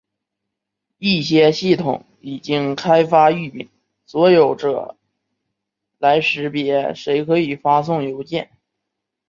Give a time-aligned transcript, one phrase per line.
[0.97, 3.69] 一些系统已经开发域名
[4.07, 4.97] 所有者
[5.99, 8.49] 来识别谁可以发送邮件。